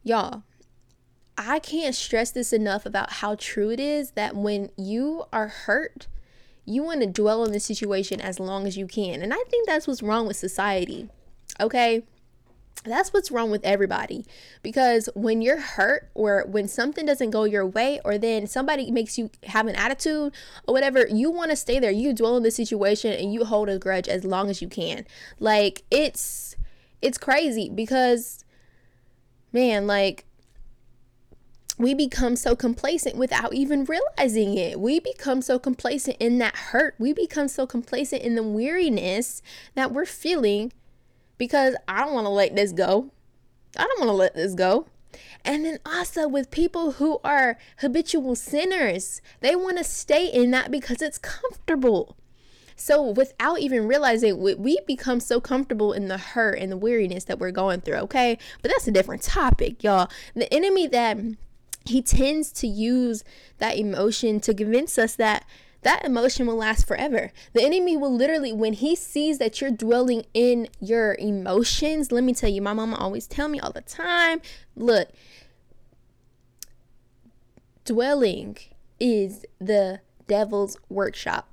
[0.03, 0.43] Y'all,
[1.37, 6.07] I can't stress this enough about how true it is that when you are hurt,
[6.65, 9.21] you want to dwell on the situation as long as you can.
[9.21, 11.09] And I think that's what's wrong with society.
[11.59, 12.03] Okay?
[12.85, 14.25] That's what's wrong with everybody.
[14.63, 19.17] Because when you're hurt or when something doesn't go your way or then somebody makes
[19.17, 20.33] you have an attitude
[20.67, 21.91] or whatever, you want to stay there.
[21.91, 25.05] You dwell in the situation and you hold a grudge as long as you can.
[25.39, 26.55] Like it's
[27.01, 28.45] it's crazy because
[29.51, 30.25] man, like
[31.77, 34.79] we become so complacent without even realizing it.
[34.79, 36.95] We become so complacent in that hurt.
[36.99, 39.41] We become so complacent in the weariness
[39.75, 40.73] that we're feeling
[41.39, 43.09] because I don't want to let this go.
[43.75, 44.85] I don't want to let this go.
[45.43, 50.69] And then also with people who are habitual sinners, they want to stay in that
[50.69, 52.15] because it's comfortable.
[52.75, 57.39] So without even realizing, we become so comfortable in the hurt and the weariness that
[57.39, 58.37] we're going through, okay?
[58.61, 60.09] But that's a different topic, y'all.
[60.33, 61.17] The enemy that
[61.85, 63.23] he tends to use
[63.57, 65.45] that emotion to convince us that
[65.81, 67.31] that emotion will last forever.
[67.53, 72.33] The enemy will literally, when he sees that you're dwelling in your emotions, let me
[72.33, 74.41] tell you, my mama always tell me all the time
[74.75, 75.09] look,
[77.85, 78.57] dwelling
[78.99, 81.47] is the devil's workshop.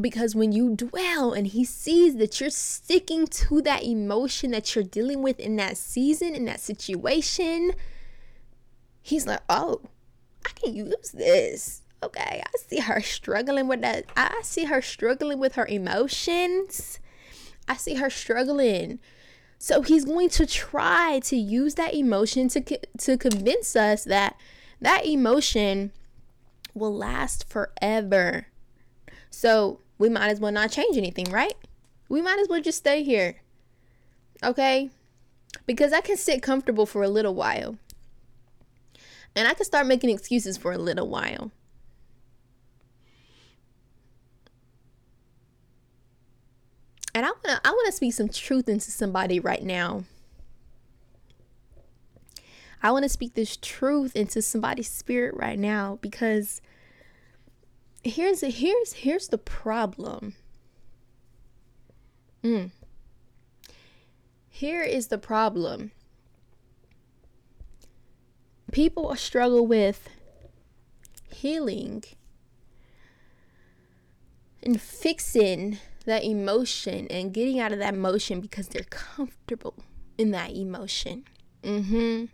[0.00, 4.82] Because when you dwell and he sees that you're sticking to that emotion that you're
[4.82, 7.72] dealing with in that season, in that situation,
[9.00, 9.82] he's like, oh,
[10.44, 11.82] I can use this.
[12.04, 14.04] Okay, I see her struggling with that.
[14.14, 17.00] I see her struggling with her emotions.
[17.66, 18.98] I see her struggling.
[19.58, 22.60] So he's going to try to use that emotion to
[22.98, 24.36] to convince us that
[24.82, 25.92] that emotion
[26.74, 28.48] will last forever.
[29.30, 31.54] So we might as well not change anything, right?
[32.10, 33.36] We might as well just stay here.
[34.42, 34.90] Okay?
[35.64, 37.78] Because I can sit comfortable for a little while.
[39.34, 41.50] And I can start making excuses for a little while.
[47.14, 50.04] And I want to I want to speak some truth into somebody right now.
[52.82, 56.60] I want to speak this truth into somebody's spirit right now because
[58.02, 60.34] here's here's here's the problem.
[62.42, 62.72] Mm.
[64.50, 65.92] Here is the problem.
[68.70, 70.08] People struggle with
[71.32, 72.04] healing
[74.62, 79.84] and fixing that emotion and getting out of that emotion because they're comfortable
[80.18, 81.24] in that emotion.
[81.62, 82.28] Mhm.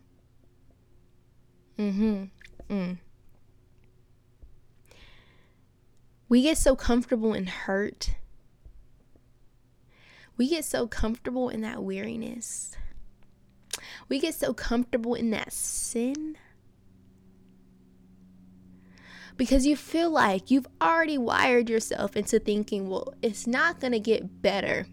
[1.78, 2.30] Mhm.
[2.68, 2.98] Mm.
[6.28, 8.10] We get so comfortable in hurt.
[10.36, 12.72] We get so comfortable in that weariness.
[14.08, 16.36] We get so comfortable in that sin
[19.40, 23.98] because you feel like you've already wired yourself into thinking, well, it's not going to
[23.98, 24.86] get better.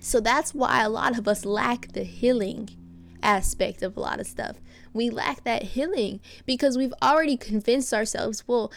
[0.00, 2.70] So that's why a lot of us lack the healing
[3.22, 4.56] aspect of a lot of stuff.
[4.94, 8.72] We lack that healing because we've already convinced ourselves, well,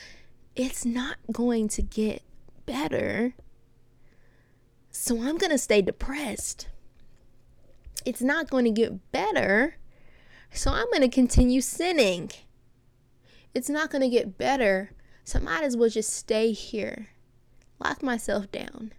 [0.58, 2.22] it's not going to get
[2.66, 3.34] better.
[4.90, 6.68] So I'm going to stay depressed.
[8.06, 9.78] It's not going to get better.
[10.52, 12.32] So I'm going to continue sinning
[13.54, 14.92] it's not going to get better.
[15.24, 17.10] So I might as well just stay here,
[17.80, 18.94] lock myself down.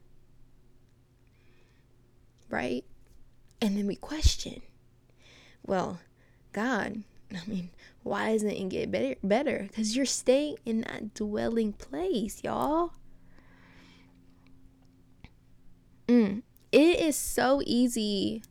[2.48, 2.84] Right?
[3.60, 4.62] And then we question,
[5.64, 6.00] well,
[6.52, 7.70] God, I mean,
[8.02, 9.14] why isn't it get better?
[9.22, 12.92] Better because you're staying in that dwelling place, y'all.
[16.08, 16.42] Mm.
[16.72, 18.42] It is so easy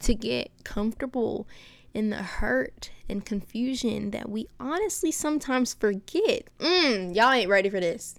[0.00, 1.46] to get comfortable
[1.94, 6.48] in the hurt and confusion that we honestly sometimes forget.
[6.58, 8.18] Mm, y'all ain't ready for this.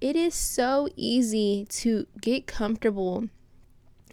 [0.00, 3.28] It is so easy to get comfortable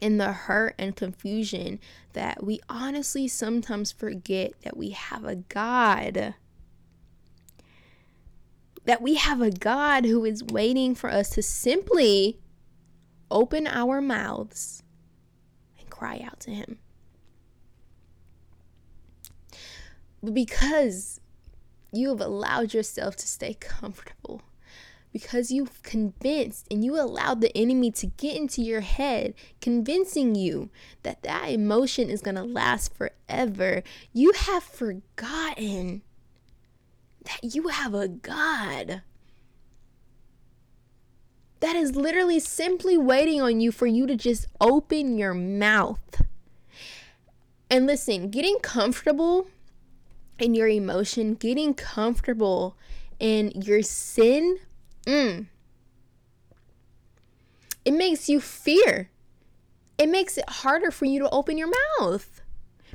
[0.02, 1.80] in the hurt and confusion
[2.14, 6.36] that we honestly sometimes forget that we have a God.
[8.86, 12.40] That we have a God who is waiting for us to simply
[13.30, 14.84] open our mouths
[15.94, 16.80] cry out to Him.
[20.24, 21.20] But because
[21.92, 24.42] you have allowed yourself to stay comfortable,
[25.12, 30.72] because you've convinced and you allowed the enemy to get into your head, convincing you
[31.04, 36.02] that that emotion is going to last forever, you have forgotten
[37.26, 39.04] that you have a God
[41.64, 46.22] that is literally simply waiting on you for you to just open your mouth.
[47.70, 49.48] And listen, getting comfortable
[50.38, 52.76] in your emotion, getting comfortable
[53.18, 54.58] in your sin,
[55.06, 55.46] mm,
[57.86, 59.10] it makes you fear.
[59.98, 62.42] It makes it harder for you to open your mouth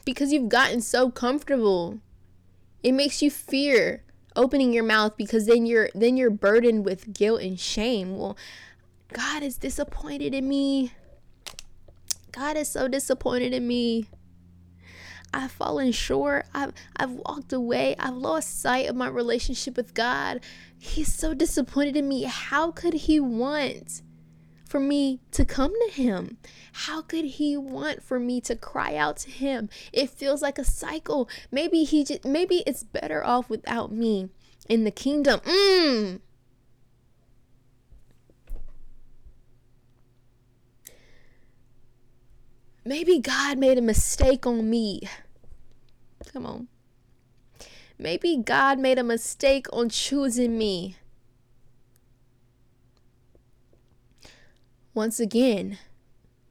[0.04, 2.00] because you've gotten so comfortable.
[2.83, 4.02] It makes you fear
[4.38, 8.16] opening your mouth because then you're then you're burdened with guilt and shame.
[8.16, 8.38] Well,
[9.12, 10.92] God is disappointed in me.
[12.33, 14.07] God is so disappointed in me.
[15.35, 16.46] I've fallen short.
[16.55, 17.96] I've I've walked away.
[17.98, 20.40] I've lost sight of my relationship with God.
[20.79, 22.22] He's so disappointed in me.
[22.22, 24.03] How could he want
[24.68, 26.37] for me to come to him?
[26.72, 29.70] How could he want for me to cry out to him?
[29.92, 31.28] It feels like a cycle.
[31.50, 34.28] Maybe he just maybe it's better off without me
[34.68, 35.40] in the kingdom.
[35.40, 36.20] Mm.
[42.85, 45.02] Maybe God made a mistake on me.
[46.33, 46.68] Come on.
[47.98, 50.96] Maybe God made a mistake on choosing me.
[54.98, 55.78] Once again,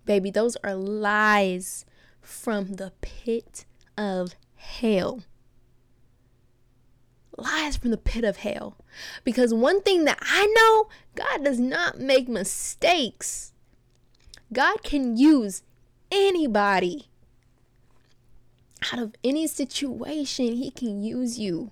[0.05, 1.83] baby, those are lies
[2.21, 3.65] from the pit
[3.97, 5.21] of hell.
[7.38, 8.77] lies from the pit of hell.
[9.25, 13.51] Because one thing that I know, God does not make mistakes.
[14.53, 15.62] God can use
[16.10, 17.10] anybody.
[18.93, 21.71] Out of any situation, He can use you.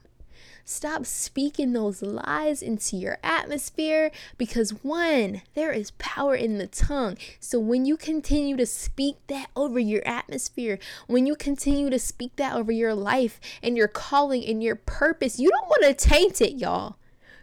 [0.68, 7.18] Stop speaking those lies into your atmosphere because one, there is power in the tongue.
[7.40, 12.36] So when you continue to speak that over your atmosphere, when you continue to speak
[12.38, 16.42] that over your life and your calling and your purpose, you don't want to taint
[16.42, 16.98] it, y'all.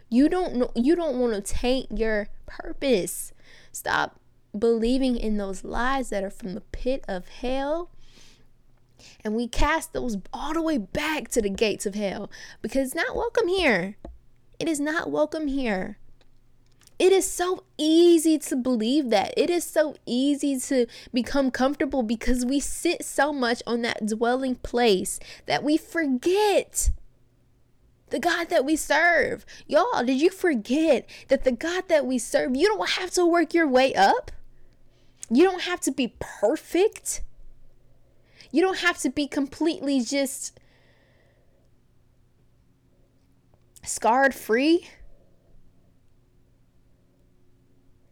[0.09, 3.31] You don't know you don't want to taint your purpose.
[3.71, 4.19] Stop
[4.57, 7.89] believing in those lies that are from the pit of hell
[9.23, 12.29] and we cast those all the way back to the gates of hell
[12.61, 13.97] because it's not welcome here.
[14.59, 15.97] It is not welcome here.
[16.99, 19.33] It is so easy to believe that.
[19.35, 24.55] It is so easy to become comfortable because we sit so much on that dwelling
[24.55, 26.91] place that we forget
[28.09, 29.43] the God that we serve.
[29.65, 33.55] Y'all, did you forget that the God that we serve, you don't have to work
[33.55, 34.31] your way up?
[35.31, 37.21] You don't have to be perfect.
[38.53, 40.59] You don't have to be completely just
[43.81, 44.87] scarred free.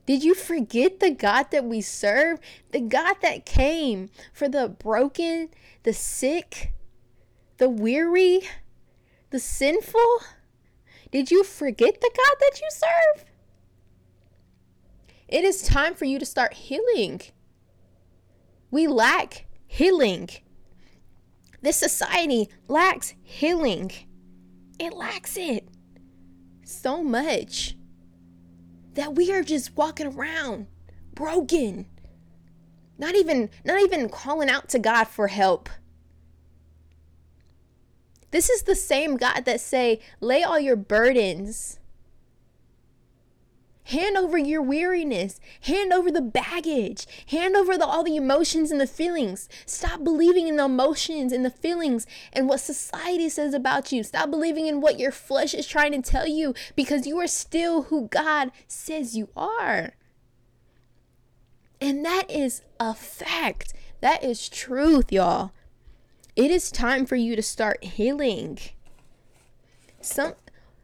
[0.07, 2.39] Did you forget the God that we serve?
[2.71, 5.49] The God that came for the broken,
[5.83, 6.73] the sick,
[7.57, 8.41] the weary,
[9.29, 10.21] the sinful?
[11.11, 13.25] Did you forget the God that you serve?
[15.27, 17.21] It is time for you to start healing.
[18.71, 20.27] We lack healing.
[21.61, 23.89] This society lacks healing.
[24.77, 25.65] It lacks it
[26.65, 27.77] so much
[28.95, 30.67] that we are just walking around
[31.15, 31.85] broken.
[32.97, 35.69] Not even not even calling out to God for help.
[38.31, 41.79] This is the same God that say, "Lay all your burdens
[43.91, 45.41] Hand over your weariness.
[45.61, 47.05] Hand over the baggage.
[47.27, 49.49] Hand over the, all the emotions and the feelings.
[49.65, 54.01] Stop believing in the emotions and the feelings and what society says about you.
[54.03, 57.83] Stop believing in what your flesh is trying to tell you because you are still
[57.83, 59.91] who God says you are.
[61.81, 63.73] And that is a fact.
[63.99, 65.51] That is truth, y'all.
[66.37, 68.57] It is time for you to start healing.
[69.99, 70.35] Some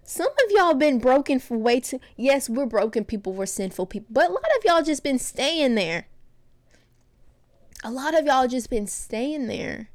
[0.08, 2.00] some of y'all been broken for way too.
[2.15, 5.76] Yes, we're broken people, we're sinful people, but a lot of y'all just been staying
[5.76, 6.08] there.
[7.84, 9.89] A lot of y'all just been staying there,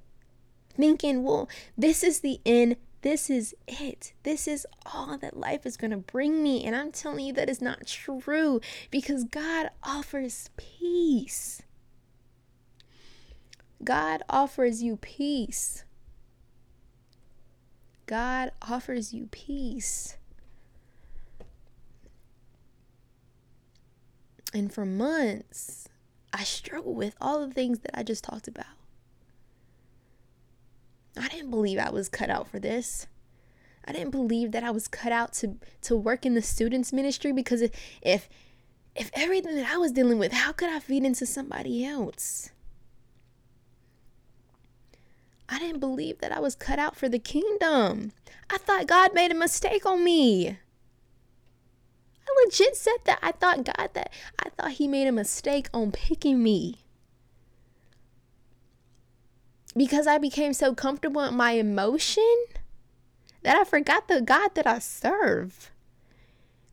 [0.77, 1.48] thinking, well,
[1.79, 2.77] this is the end.
[3.01, 4.12] This is it.
[4.22, 6.62] This is all that life is going to bring me.
[6.62, 11.62] And I'm telling you that is not true because God offers peace.
[13.83, 15.85] God offers you peace.
[18.07, 20.17] God offers you peace.
[24.55, 25.88] And for months,
[26.33, 28.67] I struggled with all the things that I just talked about.
[31.17, 33.07] I didn't believe I was cut out for this.
[33.85, 37.33] I didn't believe that I was cut out to to work in the students ministry
[37.33, 38.29] because if if,
[38.95, 42.51] if everything that I was dealing with, how could I feed into somebody else?
[45.53, 48.12] I didn't believe that I was cut out for the kingdom.
[48.49, 50.49] I thought God made a mistake on me.
[50.49, 53.19] I legit said that.
[53.21, 56.87] I thought God that I thought he made a mistake on picking me.
[59.77, 62.47] Because I became so comfortable in my emotion
[63.43, 65.71] that I forgot the God that I serve.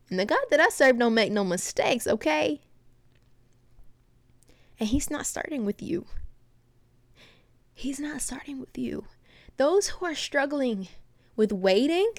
[0.08, 2.62] And the God that I serve don't make no mistakes, okay?
[4.78, 6.06] And he's not starting with you.
[7.80, 9.06] He's not starting with you.
[9.56, 10.88] Those who are struggling
[11.34, 12.12] with waiting,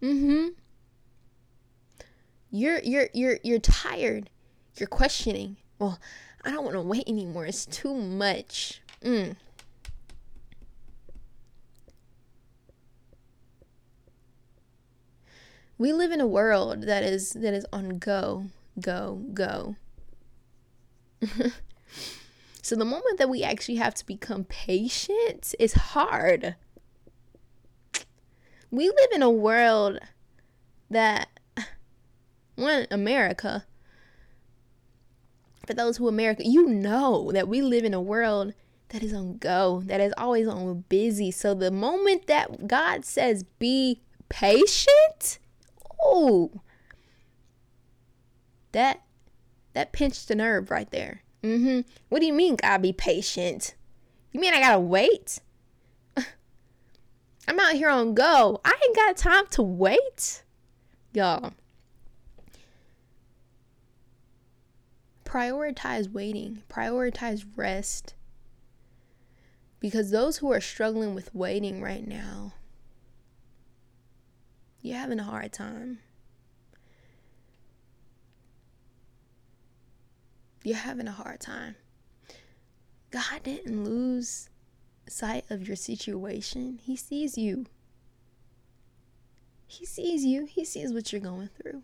[0.00, 0.48] mm-hmm.
[2.50, 4.28] You're you're you're you're tired.
[4.76, 5.56] You're questioning.
[5.78, 6.00] Well,
[6.44, 7.46] I don't want to wait anymore.
[7.46, 8.82] It's too much.
[9.04, 9.36] Mm.
[15.78, 18.46] We live in a world that is that is on go,
[18.80, 19.76] go, go.
[22.62, 26.54] So the moment that we actually have to become patient is hard.
[28.70, 29.98] We live in a world
[30.88, 31.28] that
[32.54, 33.66] one America
[35.66, 38.54] for those who America, you know that we live in a world
[38.88, 41.30] that is on go, that is always on busy.
[41.30, 45.38] So the moment that God says be patient,
[46.02, 46.62] oh,
[48.72, 49.02] that
[49.74, 51.22] that pinched the nerve right there.
[51.42, 51.80] Mm-hmm.
[52.08, 53.74] What do you mean, gotta be patient?
[54.30, 55.40] You mean I gotta wait?
[56.16, 58.60] I'm out here on go.
[58.64, 60.42] I ain't got time to wait.
[61.12, 61.52] Y'all.
[65.24, 68.14] Prioritize waiting, prioritize rest.
[69.80, 72.52] Because those who are struggling with waiting right now,
[74.80, 75.98] you're having a hard time.
[80.64, 81.76] You're having a hard time.
[83.10, 84.48] God didn't lose
[85.08, 86.78] sight of your situation.
[86.82, 87.66] He sees you.
[89.66, 90.46] He sees you.
[90.46, 91.82] He sees what you're going through.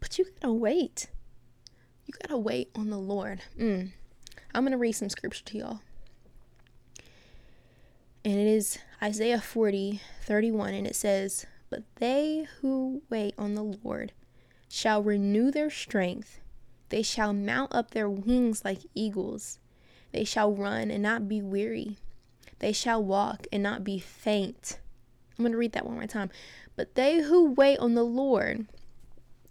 [0.00, 1.08] But you gotta wait.
[2.06, 3.42] You gotta wait on the Lord.
[3.58, 3.90] Mm.
[4.54, 5.80] I'm gonna read some scripture to y'all.
[8.24, 13.62] And it is Isaiah 40, 31, and it says, But they who wait on the
[13.62, 14.12] Lord
[14.74, 16.40] shall renew their strength.
[16.88, 19.60] They shall mount up their wings like eagles.
[20.10, 21.96] They shall run and not be weary.
[22.58, 24.80] They shall walk and not be faint.
[25.38, 26.28] I'm going to read that one more time.
[26.74, 28.66] But they who wait on the Lord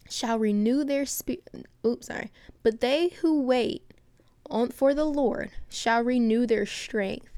[0.09, 1.67] shall renew their spirit.
[1.87, 2.29] Oops, sorry.
[2.61, 3.89] But they who wait
[4.49, 7.29] on for the Lord shall renew their strength.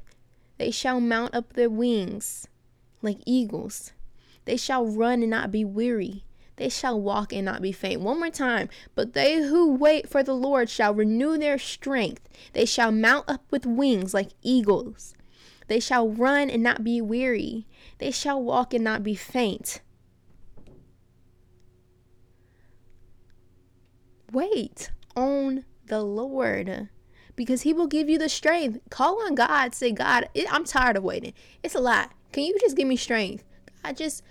[0.58, 2.48] They shall mount up their wings
[3.00, 3.92] like eagles.
[4.44, 6.24] They shall run and not be weary
[6.56, 8.00] they shall walk and not be faint.
[8.00, 8.68] One more time.
[8.94, 12.28] But they who wait for the Lord shall renew their strength.
[12.52, 15.14] They shall mount up with wings like eagles.
[15.68, 17.66] They shall run and not be weary.
[17.98, 19.80] They shall walk and not be faint.
[24.32, 26.88] Wait on the Lord
[27.36, 28.80] because He will give you the strength.
[28.90, 29.74] Call on God.
[29.74, 31.32] Say, God, I'm tired of waiting.
[31.62, 32.12] It's a lot.
[32.32, 33.44] Can you just give me strength?
[33.82, 34.22] God, just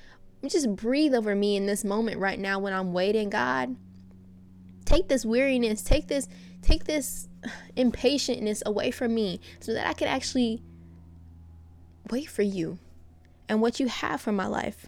[0.50, 3.76] just breathe over me in this moment right now when I'm waiting, God.
[4.86, 6.28] Take this weariness, take this,
[6.62, 7.28] take this
[7.78, 10.62] impatientness away from me so that I can actually
[12.10, 12.78] wait for you
[13.50, 14.88] and what you have for my life.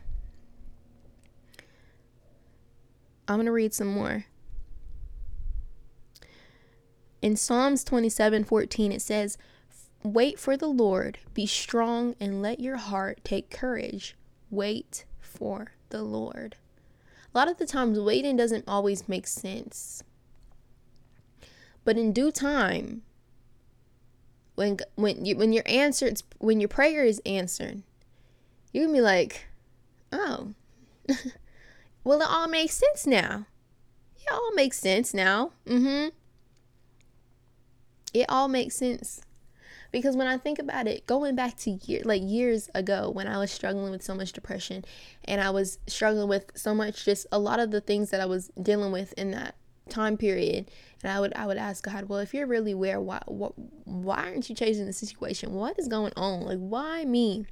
[3.28, 4.26] I'm going to read some more.
[7.22, 9.38] In Psalms 27 14, it says,
[10.04, 14.16] Wait for the Lord, be strong, and let your heart take courage.
[14.50, 15.04] Wait
[15.38, 16.56] for the Lord.
[17.34, 20.04] A lot of the times, waiting doesn't always make sense.
[21.84, 23.04] But in due time,
[24.56, 27.84] when when you when your answer when your prayer is answered,
[28.74, 29.46] you can be like,
[30.12, 30.54] oh,
[32.04, 33.46] well, it all makes sense now.
[34.18, 35.52] It all makes sense now.
[35.66, 36.10] Mm-hmm.
[38.14, 39.22] It all makes sense
[39.92, 43.38] because when I think about it, going back to year like years ago when I
[43.38, 44.86] was struggling with so much depression
[45.26, 48.26] and I was struggling with so much just a lot of the things that I
[48.26, 49.56] was dealing with in that
[49.90, 50.70] time period
[51.04, 53.50] and I would I would ask God, well, if you're really aware, why why,
[53.86, 55.54] why aren't you changing the situation?
[55.54, 56.42] What is going on?
[56.42, 57.46] Like why me?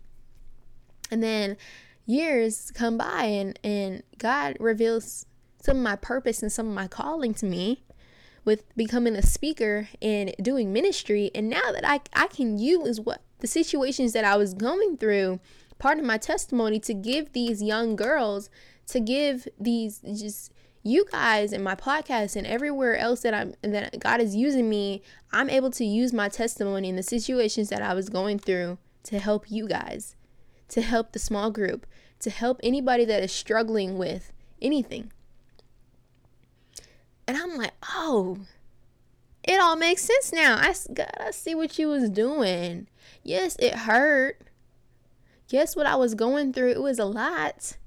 [1.11, 1.57] And then
[2.05, 5.25] years come by and and God reveals
[5.61, 7.84] some of my purpose and some of my calling to me
[8.45, 11.31] with becoming a speaker and doing ministry.
[11.35, 15.39] And now that I, I can use what the situations that I was going through,
[15.79, 18.49] part of my testimony to give these young girls,
[18.87, 20.51] to give these just
[20.83, 25.01] you guys and my podcast and everywhere else that I'm that God is using me,
[25.33, 29.19] I'm able to use my testimony in the situations that I was going through to
[29.19, 30.15] help you guys,
[30.69, 31.87] to help the small group,
[32.19, 34.31] to help anybody that is struggling with
[34.61, 35.11] anything.
[37.27, 38.39] And I'm like, oh,
[39.43, 40.57] it all makes sense now.
[40.57, 42.87] I gotta see what you was doing.
[43.23, 44.41] Yes, it hurt.
[45.49, 47.77] Yes, what I was going through, it was a lot.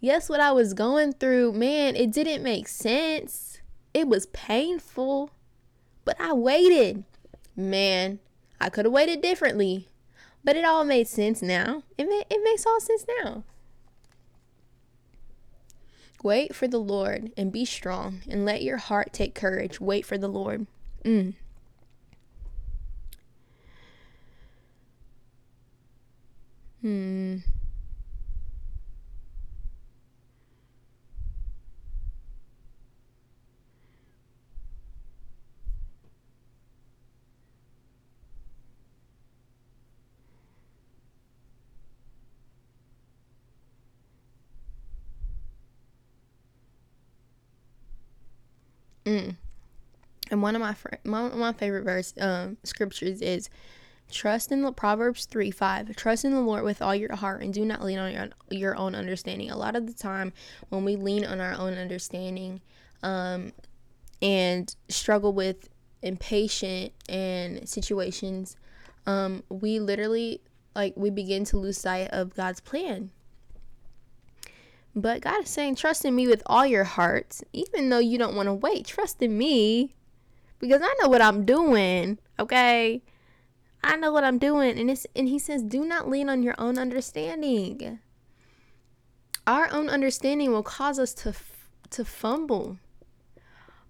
[0.00, 3.60] Yes, what I was going through, man, it didn't make sense.
[3.94, 5.30] It was painful.
[6.04, 7.04] But I waited.
[7.54, 8.18] Man,
[8.60, 9.88] I could have waited differently.
[10.42, 11.84] But it all made sense now.
[11.96, 13.44] It, ma- it makes all sense now.
[16.22, 19.80] Wait for the Lord and be strong, and let your heart take courage.
[19.80, 20.66] Wait for the Lord.
[21.04, 21.34] Mm.
[26.80, 27.36] Hmm.
[49.04, 49.36] Mm.
[50.30, 53.50] And one of my fr- of my favorite verse um, scriptures is
[54.10, 55.96] trust in the Proverbs 3 5.
[55.96, 58.76] Trust in the Lord with all your heart and do not lean on your, your
[58.76, 59.50] own understanding.
[59.50, 60.32] A lot of the time,
[60.68, 62.60] when we lean on our own understanding
[63.02, 63.52] um,
[64.20, 65.68] and struggle with
[66.02, 68.56] impatient and situations,
[69.06, 70.40] um, we literally
[70.74, 73.10] like we begin to lose sight of God's plan.
[74.94, 78.36] But God is saying, trust in me with all your heart, even though you don't
[78.36, 78.86] want to wait.
[78.86, 79.94] Trust in me
[80.58, 82.18] because I know what I'm doing.
[82.38, 83.02] Okay.
[83.82, 84.78] I know what I'm doing.
[84.78, 87.98] And it's and he says, do not lean on your own understanding.
[89.46, 91.34] Our own understanding will cause us to
[91.90, 92.78] to fumble.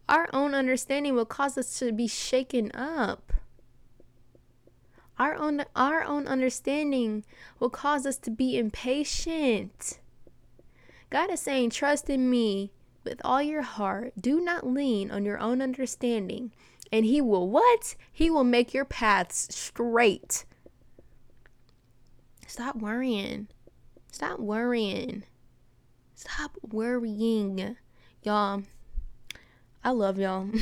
[0.08, 3.32] Our own understanding will cause us to be shaken up.
[5.18, 7.24] Our own our own understanding
[7.58, 9.98] will cause us to be impatient.
[11.12, 12.72] God is saying, trust in me
[13.04, 14.14] with all your heart.
[14.18, 16.52] Do not lean on your own understanding.
[16.90, 17.96] And he will what?
[18.10, 20.46] He will make your paths straight.
[22.46, 23.48] Stop worrying.
[24.10, 25.24] Stop worrying.
[26.14, 27.76] Stop worrying.
[28.22, 28.62] Y'all,
[29.84, 30.48] I love y'all.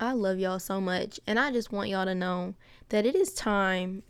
[0.00, 1.20] I love y'all so much.
[1.26, 2.54] And I just want y'all to know
[2.88, 4.04] that it is time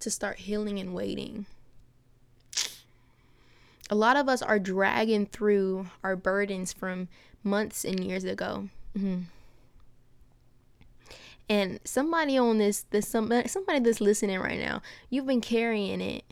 [0.00, 1.46] to start healing and waiting.
[3.90, 7.08] A lot of us are dragging through our burdens from
[7.42, 8.68] months and years ago.
[8.96, 9.22] Mm-hmm.
[11.48, 16.24] And somebody on this, this somebody, somebody that's listening right now, you've been carrying it,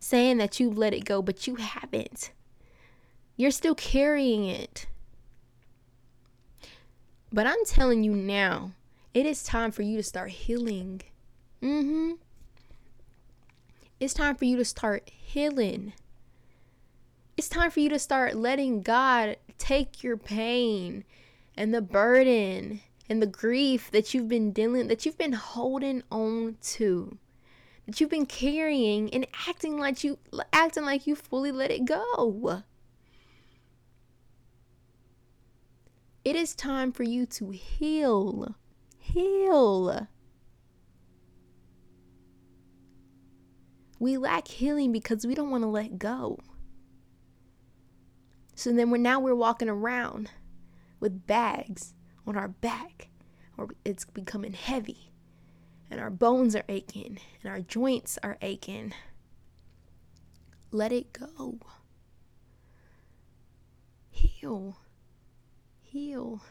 [0.00, 2.32] saying that you've let it go, but you haven't.
[3.36, 4.86] You're still carrying it.
[7.32, 8.72] But I'm telling you now,
[9.14, 11.02] it is time for you to start healing.
[11.62, 12.12] Mm-hmm.
[14.00, 15.92] It's time for you to start healing.
[17.36, 21.04] It's time for you to start letting God take your pain
[21.56, 26.56] and the burden and the grief that you've been dealing that you've been holding on
[26.62, 27.18] to
[27.86, 30.18] that you've been carrying and acting like you
[30.52, 32.62] acting like you fully let it go.
[36.24, 38.54] It is time for you to heal.
[38.98, 40.06] Heal.
[43.98, 46.38] We lack healing because we don't want to let go.
[48.54, 50.30] So then we're now we're walking around
[51.00, 51.94] with bags
[52.26, 53.08] on our back
[53.56, 55.12] or it's becoming heavy
[55.90, 58.92] and our bones are aching and our joints are aching.
[60.70, 61.58] Let it go.
[64.10, 64.76] Heal.
[65.80, 66.42] Heal.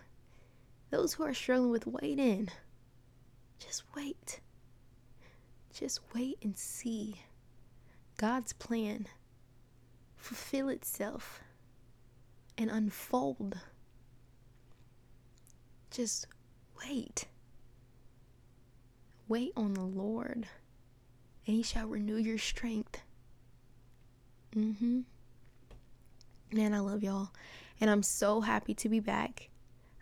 [0.89, 2.49] Those who are struggling with waiting,
[3.59, 4.39] just wait.
[5.73, 7.21] Just wait and see
[8.17, 9.07] God's plan
[10.15, 11.41] fulfill itself
[12.57, 13.59] and unfold.
[15.91, 16.25] Just
[16.83, 17.25] wait.
[19.27, 20.47] Wait on the Lord,
[21.45, 23.01] and He shall renew your strength.
[24.55, 24.99] Mm hmm.
[26.51, 27.29] Man, I love y'all.
[27.79, 29.49] And I'm so happy to be back.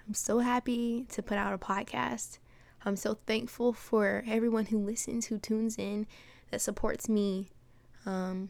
[0.07, 2.37] I'm so happy to put out a podcast.
[2.85, 6.05] I'm so thankful for everyone who listens, who tunes in,
[6.51, 7.49] that supports me.
[8.05, 8.49] Um,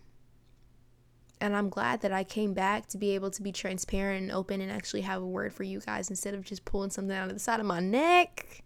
[1.41, 4.61] and I'm glad that I came back to be able to be transparent and open
[4.61, 7.33] and actually have a word for you guys instead of just pulling something out of
[7.33, 8.63] the side of my neck.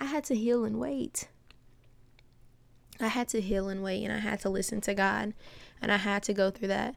[0.00, 1.28] I had to heal and wait.
[3.00, 5.34] I had to heal and wait, and I had to listen to God,
[5.82, 6.96] and I had to go through that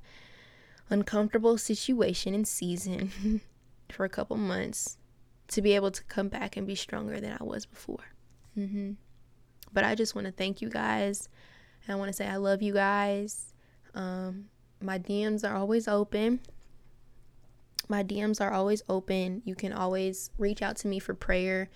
[0.89, 3.41] uncomfortable situation and season
[3.89, 4.97] for a couple months
[5.49, 8.05] to be able to come back and be stronger than I was before.
[8.57, 8.93] Mm-hmm.
[9.73, 11.27] But I just want to thank you guys.
[11.91, 13.53] I want to say I love you guys.
[13.95, 14.45] Um,
[14.81, 16.39] my DMs are always open.
[17.87, 19.41] My DMs are always open.
[19.45, 21.69] You can always reach out to me for prayer,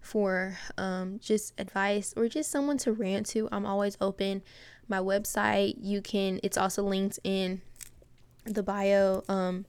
[0.00, 3.48] for um, just advice, or just someone to rant to.
[3.52, 4.42] I'm always open.
[4.88, 7.62] My website, you can, it's also linked in
[8.44, 9.66] the bio, um,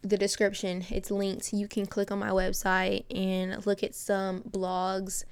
[0.00, 0.86] the description.
[0.90, 1.52] It's linked.
[1.52, 5.24] You can click on my website and look at some blogs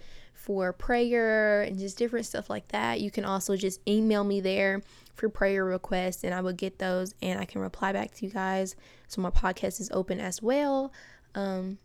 [0.47, 3.01] for prayer and just different stuff like that.
[3.01, 4.80] You can also just email me there
[5.16, 8.30] for prayer requests and I will get those and I can reply back to you
[8.30, 8.76] guys.
[9.09, 10.92] So my podcast is open as well.
[11.34, 11.78] Um,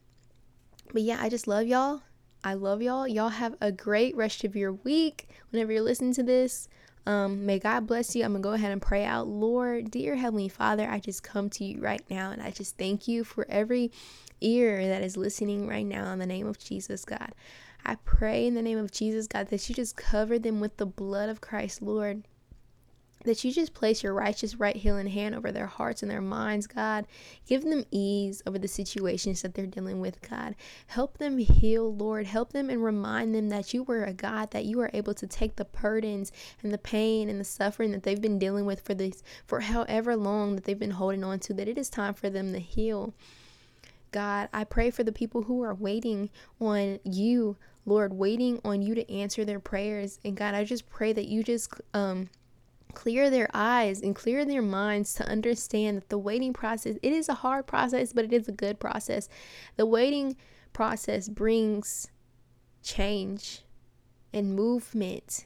[0.94, 2.04] but yeah, I just love y'all.
[2.44, 3.08] I love y'all.
[3.08, 6.70] Y'all have a great rest of your week whenever you're listening to this.
[7.08, 8.24] Um, may God bless you.
[8.24, 9.28] I'm going to go ahead and pray out.
[9.28, 13.08] Lord, dear Heavenly Father, I just come to you right now and I just thank
[13.08, 13.92] you for every
[14.40, 17.34] ear that is listening right now in the name of Jesus, God.
[17.86, 20.86] I pray in the name of Jesus, God, that you just cover them with the
[20.86, 22.24] blood of Christ, Lord
[23.24, 26.68] that you just place your righteous right healing hand over their hearts and their minds,
[26.68, 27.06] God.
[27.48, 30.56] Give them ease over the situations that they're dealing with, God.
[30.88, 32.26] Help them heal, Lord.
[32.26, 35.28] Help them and remind them that you were a God that you are able to
[35.28, 36.32] take the burdens
[36.64, 40.16] and the pain and the suffering that they've been dealing with for this for however
[40.16, 43.14] long that they've been holding on to, that it is time for them to heal.
[44.12, 46.30] God, I pray for the people who are waiting
[46.60, 47.56] on you,
[47.86, 50.20] Lord, waiting on you to answer their prayers.
[50.24, 52.30] And God, I just pray that you just um
[52.94, 57.30] clear their eyes and clear their minds to understand that the waiting process it is
[57.30, 59.30] a hard process but it is a good process
[59.78, 60.36] the waiting
[60.74, 62.10] process brings
[62.84, 63.62] change
[64.34, 65.46] and movement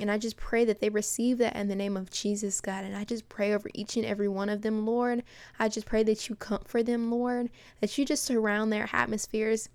[0.00, 2.84] and I just pray that they receive that in the name of Jesus, God.
[2.84, 5.24] And I just pray over each and every one of them, Lord.
[5.58, 7.50] I just pray that you comfort them, Lord,
[7.80, 9.68] that you just surround their atmospheres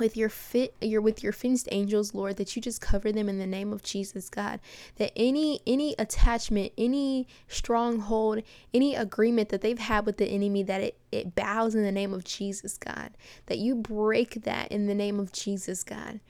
[0.00, 3.38] with your fit your with your fenced angels lord that you just cover them in
[3.38, 4.58] the name of jesus god.
[4.96, 8.42] That any any attachment any stronghold
[8.74, 12.12] any agreement that they've had with the enemy that it, it bows in the name
[12.12, 13.12] of jesus god.
[13.46, 16.20] That you break that in the name of jesus god.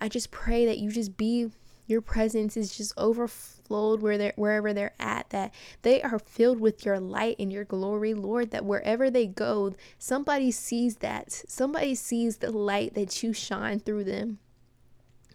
[0.00, 1.50] I just pray that you just be
[1.86, 6.84] your presence is just overflowed where they're, wherever they're at, that they are filled with
[6.84, 11.30] your light and your glory, Lord, that wherever they go, somebody sees that.
[11.32, 14.38] Somebody sees the light that you shine through them.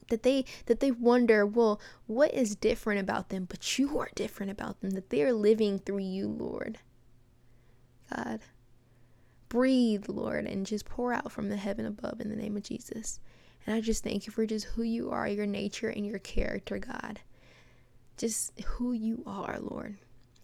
[0.10, 3.46] That they that they wonder, well, what is different about them?
[3.48, 6.80] But you are different about them, that they are living through you, Lord.
[8.14, 8.40] God.
[9.50, 13.20] Breathe, Lord, and just pour out from the heaven above in the name of Jesus.
[13.70, 16.80] And I just thank you for just who you are, your nature, and your character,
[16.80, 17.20] God.
[18.18, 19.98] Just who you are, Lord.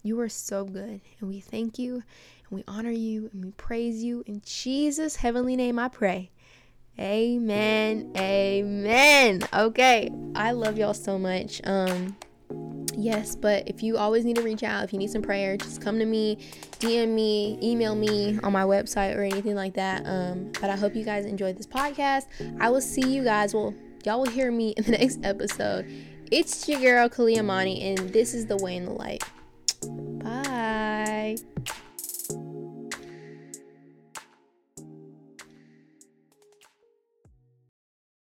[0.04, 1.00] You are so good.
[1.18, 2.04] And we thank you and
[2.50, 4.22] we honor you and we praise you.
[4.28, 6.30] In Jesus' heavenly name, I pray.
[7.00, 8.12] Amen.
[8.16, 9.42] Amen.
[9.52, 10.08] Okay.
[10.36, 11.60] I love y'all so much.
[11.64, 12.16] Um,
[12.96, 15.82] yes but if you always need to reach out if you need some prayer just
[15.82, 16.38] come to me
[16.80, 20.06] dm me email me on my website or anything like that.
[20.06, 22.26] Um but i hope you guys enjoyed this podcast.
[22.60, 23.54] I will see you guys.
[23.54, 23.74] Well
[24.04, 25.90] y'all will hear me in the next episode.
[26.30, 29.22] It's your girl Caliyah Amanie, and this is the way and the light.
[30.22, 31.36] Bye